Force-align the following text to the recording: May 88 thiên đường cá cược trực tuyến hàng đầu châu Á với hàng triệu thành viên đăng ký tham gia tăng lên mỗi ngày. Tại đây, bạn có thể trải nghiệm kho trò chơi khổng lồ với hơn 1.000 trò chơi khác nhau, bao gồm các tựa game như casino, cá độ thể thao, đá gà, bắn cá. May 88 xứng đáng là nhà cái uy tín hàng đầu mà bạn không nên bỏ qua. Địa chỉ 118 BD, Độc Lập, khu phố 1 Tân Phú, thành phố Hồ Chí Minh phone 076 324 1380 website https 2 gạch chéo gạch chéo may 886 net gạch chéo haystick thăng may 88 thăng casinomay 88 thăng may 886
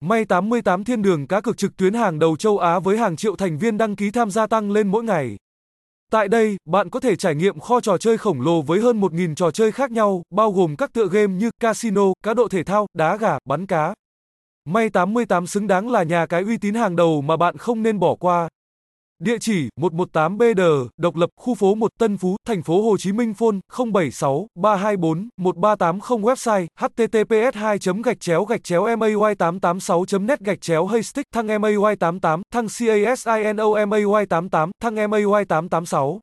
May 0.00 0.24
88 0.24 0.84
thiên 0.84 1.02
đường 1.02 1.26
cá 1.26 1.40
cược 1.40 1.56
trực 1.56 1.76
tuyến 1.76 1.94
hàng 1.94 2.18
đầu 2.18 2.36
châu 2.36 2.58
Á 2.58 2.78
với 2.78 2.98
hàng 2.98 3.16
triệu 3.16 3.36
thành 3.36 3.58
viên 3.58 3.78
đăng 3.78 3.96
ký 3.96 4.10
tham 4.10 4.30
gia 4.30 4.46
tăng 4.46 4.70
lên 4.70 4.88
mỗi 4.88 5.04
ngày. 5.04 5.36
Tại 6.10 6.28
đây, 6.28 6.56
bạn 6.64 6.90
có 6.90 7.00
thể 7.00 7.16
trải 7.16 7.34
nghiệm 7.34 7.60
kho 7.60 7.80
trò 7.80 7.98
chơi 7.98 8.18
khổng 8.18 8.40
lồ 8.40 8.62
với 8.62 8.80
hơn 8.80 9.00
1.000 9.00 9.34
trò 9.34 9.50
chơi 9.50 9.72
khác 9.72 9.90
nhau, 9.90 10.22
bao 10.30 10.52
gồm 10.52 10.76
các 10.76 10.92
tựa 10.92 11.08
game 11.08 11.34
như 11.34 11.50
casino, 11.60 12.02
cá 12.22 12.34
độ 12.34 12.48
thể 12.48 12.64
thao, 12.64 12.86
đá 12.94 13.16
gà, 13.16 13.38
bắn 13.44 13.66
cá. 13.66 13.94
May 14.64 14.90
88 14.90 15.46
xứng 15.46 15.66
đáng 15.66 15.90
là 15.90 16.02
nhà 16.02 16.26
cái 16.26 16.42
uy 16.42 16.56
tín 16.56 16.74
hàng 16.74 16.96
đầu 16.96 17.20
mà 17.20 17.36
bạn 17.36 17.56
không 17.56 17.82
nên 17.82 17.98
bỏ 17.98 18.14
qua. 18.14 18.48
Địa 19.22 19.38
chỉ 19.40 19.68
118 19.76 20.38
BD, 20.38 20.60
Độc 20.96 21.16
Lập, 21.16 21.30
khu 21.36 21.54
phố 21.54 21.74
1 21.74 21.92
Tân 21.98 22.16
Phú, 22.16 22.36
thành 22.46 22.62
phố 22.62 22.82
Hồ 22.82 22.96
Chí 22.96 23.12
Minh 23.12 23.34
phone 23.34 23.56
076 23.92 24.46
324 24.54 25.28
1380 25.36 26.18
website 26.18 26.66
https 26.80 27.54
2 27.54 27.78
gạch 28.04 28.20
chéo 28.20 28.44
gạch 28.44 28.64
chéo 28.64 28.96
may 28.96 29.14
886 29.36 30.18
net 30.20 30.40
gạch 30.40 30.60
chéo 30.60 30.86
haystick 30.86 31.26
thăng 31.32 31.46
may 31.60 31.76
88 31.98 32.42
thăng 32.50 32.66
casinomay 32.66 34.04
88 34.06 34.70
thăng 34.80 35.10
may 35.10 35.22
886 35.24 36.20